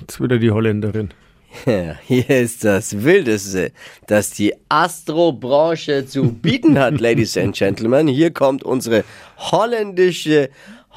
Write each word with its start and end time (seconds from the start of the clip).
Jetzt 0.00 0.20
wieder 0.20 0.38
die 0.38 0.50
Holländerin. 0.50 1.10
Ja, 1.66 1.96
hier 2.06 2.28
ist 2.28 2.64
das 2.64 3.02
Wildeste, 3.02 3.72
das 4.06 4.30
die 4.30 4.54
Astrobranche 4.68 6.06
zu 6.06 6.32
bieten 6.32 6.78
hat, 6.78 7.00
Ladies 7.00 7.36
and 7.36 7.56
Gentlemen. 7.56 8.08
Hier 8.08 8.30
kommt 8.30 8.62
unsere 8.62 9.04
holländische 9.36 10.50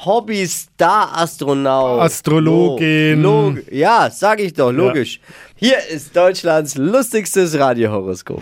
Hobby-Star-Astronaut. 0.06 2.02
Astrologin. 2.02 3.22
Log 3.22 3.72
ja, 3.72 4.10
sag 4.12 4.40
ich 4.40 4.54
doch, 4.54 4.72
logisch. 4.72 5.20
Hier 5.56 5.78
ist 5.92 6.16
Deutschlands 6.16 6.76
lustigstes 6.76 7.58
Radiohoroskop. 7.58 8.42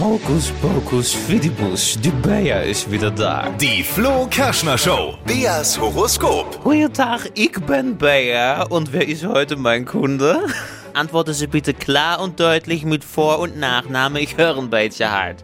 Hokus 0.00 0.52
pokus 0.62 1.12
fidibus, 1.12 1.98
die 2.00 2.10
Bea 2.10 2.60
ist 2.60 2.88
wieder 2.88 3.10
da. 3.10 3.50
Die 3.60 3.82
Flo 3.82 4.28
Kerschner 4.30 4.78
Show. 4.78 5.18
Beas 5.26 5.80
Horoskop. 5.80 6.62
Goeiedag, 6.62 7.30
ich 7.34 7.52
bin 7.66 7.98
Bea 7.98 8.62
und 8.62 8.92
wer 8.92 9.08
ist 9.08 9.26
heute 9.26 9.56
mein 9.56 9.86
Kunde? 9.86 10.46
Antworten 10.94 11.32
Sie 11.34 11.48
bitte 11.48 11.74
klar 11.74 12.20
und 12.20 12.38
deutlich 12.38 12.84
mit 12.84 13.02
Vor- 13.02 13.40
und 13.40 13.58
Nachname, 13.58 14.20
ich 14.20 14.36
höre 14.36 14.58
ein 14.58 14.70
bisschen 14.70 15.10
hart. 15.10 15.42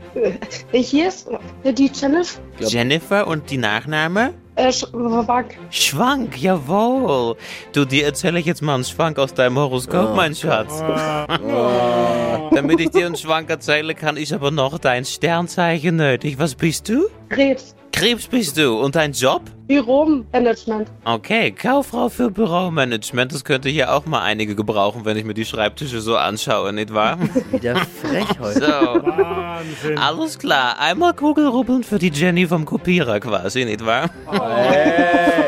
Hier 0.71 1.09
ist 1.09 1.29
die 1.65 1.91
Jennifer 1.93 2.41
Jennifer 2.61 3.27
und 3.27 3.51
die 3.51 3.59
Nachname? 3.59 4.35
Äh, 4.57 4.73
Schwank. 4.73 5.59
Schwank, 5.71 6.41
jawohl. 6.41 7.37
Du, 7.73 7.85
dir 7.85 8.07
erzähle 8.07 8.39
ich 8.41 8.47
jetzt 8.47 8.63
mal 8.63 8.75
einen 8.75 8.85
Schwank 8.85 9.19
aus 9.19 9.35
deinem 9.35 9.59
Horoskop, 9.59 10.15
mein 10.15 10.35
Schatz. 10.35 10.81
Damit 12.55 12.81
ich 12.81 12.91
dir 12.91 13.07
einen 13.07 13.17
Schwank 13.17 13.51
erzähle, 13.51 13.95
kann 13.95 14.17
ich 14.17 14.35
aber 14.35 14.51
noch 14.51 14.79
dein 14.79 15.05
Sternzeichen 15.05 15.97
nötig. 15.97 16.39
Was 16.39 16.55
bist 16.55 16.89
du? 16.89 17.07
Krebs. 17.29 17.75
Krebs 17.95 18.27
bist 18.27 18.59
du. 18.59 18.77
Und 18.81 18.97
dein 18.97 19.13
Job? 19.13 19.43
Büromanagement. 19.69 20.89
Okay, 21.05 21.53
Kauffrau 21.53 22.09
für 22.09 22.29
Büromanagement. 22.29 23.33
Das 23.33 23.45
könnte 23.45 23.69
hier 23.69 23.95
auch 23.95 24.05
mal 24.05 24.21
einige 24.21 24.57
gebrauchen, 24.57 25.05
wenn 25.05 25.17
ich 25.17 25.25
mir 25.25 25.33
die 25.33 25.45
Schreibtische 25.45 26.01
so 26.01 26.17
anschaue, 26.17 26.73
nicht 26.73 26.93
wahr? 26.93 27.19
Wieder 27.53 27.77
frech 27.77 28.27
heute. 28.41 28.61
So, 28.61 28.67
Wahnsinn. 28.67 29.97
alles 29.97 30.39
klar. 30.41 30.81
Einmal 30.81 31.15
Kugelrubbeln 31.15 31.85
für 31.85 32.01
die 32.01 32.11
Jenny 32.11 32.49
vom 32.49 32.65
Kopierer 32.65 33.21
quasi, 33.21 33.65
nicht 33.65 33.87
wahr? 33.87 34.11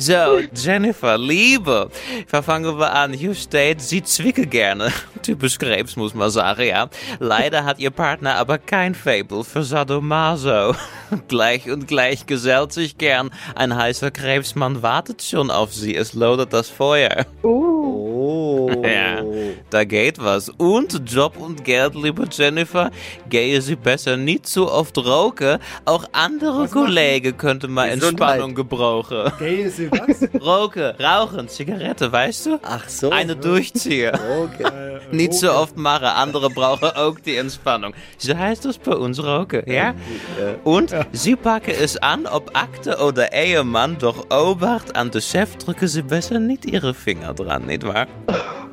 So, 0.00 0.40
Jennifer, 0.54 1.18
Liebe, 1.18 1.90
verfangen 2.26 2.78
wir 2.78 2.94
an. 2.94 3.12
Hier 3.12 3.34
steht, 3.34 3.82
sie 3.82 4.02
zwicke 4.02 4.46
gerne. 4.46 4.90
Typisch 5.22 5.58
Krebs, 5.58 5.94
muss 5.96 6.14
man 6.14 6.30
sagen, 6.30 6.66
ja. 6.66 6.88
Leider 7.18 7.66
hat 7.66 7.78
ihr 7.78 7.90
Partner 7.90 8.36
aber 8.36 8.56
kein 8.56 8.94
Fable 8.94 9.44
für 9.44 9.62
Sadomaso. 9.62 10.74
Gleich 11.28 11.70
und 11.70 11.86
gleich 11.86 12.24
gesellt 12.24 12.72
sich 12.72 12.96
gern. 12.96 13.30
Ein 13.54 13.76
heißer 13.76 14.10
Krebsmann 14.10 14.82
wartet 14.82 15.22
schon 15.22 15.50
auf 15.50 15.74
sie. 15.74 15.94
Es 15.94 16.14
lodert 16.14 16.54
das 16.54 16.70
Feuer. 16.70 17.26
Oh. 17.42 18.70
Ja, 18.82 19.22
da 19.70 19.84
geht 19.84 20.22
was. 20.22 20.48
Und 20.48 21.02
Job 21.10 21.36
und 21.38 21.64
Geld, 21.64 21.94
liebe 21.94 22.26
Jennifer, 22.30 22.90
gehe 23.28 23.60
sie 23.62 23.76
besser 23.76 24.16
nicht 24.16 24.46
zu 24.46 24.70
oft 24.70 24.96
roken. 24.98 25.58
Auch 25.84 26.04
andere 26.12 26.68
Kollegen 26.68 27.36
könnte 27.36 27.68
mal 27.68 27.88
Gesundheit. 27.90 28.10
Entspannung 28.10 28.54
gebrauchen. 28.54 29.32
Gay 29.38 29.62
ist 29.62 29.76
sie 29.76 29.90
was? 29.90 30.28
Roken, 30.40 30.94
rauchen, 31.00 31.48
Zigarette, 31.48 32.10
weißt 32.10 32.46
du? 32.46 32.58
Ach 32.62 32.88
so. 32.88 33.10
Eine 33.10 33.36
durchziehen. 33.36 34.12
Okay. 34.40 35.00
Nicht 35.12 35.34
so 35.34 35.52
oft 35.52 35.76
machen, 35.76 36.04
andere 36.06 36.50
brauchen 36.50 36.90
auch 36.90 37.18
die 37.18 37.36
Entspannung. 37.36 37.94
So 38.16 38.36
heißt 38.36 38.64
das 38.64 38.78
bei 38.78 38.92
uns 38.92 39.22
roken, 39.22 39.62
ja? 39.70 39.94
Und 40.64 40.94
sie 41.12 41.36
packen 41.36 41.74
es 41.78 41.96
an, 41.96 42.26
ob 42.26 42.56
Akte 42.56 42.98
oder 42.98 43.32
Ehemann, 43.32 43.98
doch 43.98 44.30
Obacht, 44.30 44.96
an 44.96 45.10
den 45.10 45.20
Chef 45.20 45.56
drücken 45.56 45.88
sie 45.88 46.02
besser 46.02 46.38
nicht 46.38 46.64
ihre 46.64 46.94
Finger 46.94 47.34
dran, 47.34 47.66
nicht 47.66 47.84
wahr? 47.86 48.06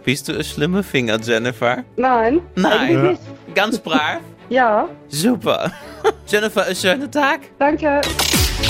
Bist 0.07 0.29
du 0.29 0.37
ein 0.37 0.43
schlimmer 0.45 0.83
Finger, 0.83 1.19
Jennifer? 1.21 1.83
Nein. 1.97 2.39
Nein. 2.55 3.19
Ganz 3.53 3.77
brav? 3.77 4.21
Ja. 4.49 4.87
Super. 5.09 5.73
Jennifer, 6.27 6.63
einen 6.63 6.75
schönen 6.77 7.11
Tag. 7.11 7.41
Danke. 7.59 7.99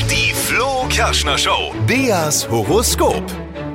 Die 0.09 0.33
Flo 0.33 0.87
Kerschner 0.89 1.37
Show. 1.37 1.71
Beas 1.85 2.49
Horoskop. 2.49 3.21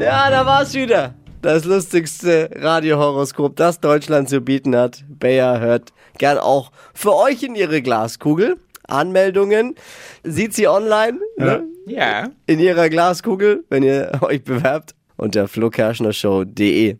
Ja, 0.00 0.28
da 0.28 0.44
war's 0.44 0.74
wieder. 0.74 1.14
Das 1.40 1.64
lustigste 1.64 2.50
Radiohoroskop, 2.56 3.54
das 3.54 3.78
Deutschland 3.78 4.28
zu 4.28 4.40
bieten 4.40 4.74
hat. 4.74 5.04
Bayer 5.08 5.60
hört 5.60 5.92
gern 6.18 6.38
auch 6.38 6.72
für 6.92 7.14
euch 7.14 7.44
in 7.44 7.54
ihre 7.54 7.80
Glaskugel. 7.80 8.56
Anmeldungen 8.88 9.76
sieht 10.24 10.54
sie 10.54 10.66
online 10.66 11.20
ne? 11.36 11.62
Ja. 11.86 12.30
in 12.46 12.58
ihrer 12.58 12.88
Glaskugel, 12.88 13.62
wenn 13.70 13.84
ihr 13.84 14.10
euch 14.22 14.42
bewerbt 14.42 14.96
unter 15.16 15.46
flokerschnershow.de. 15.46 16.96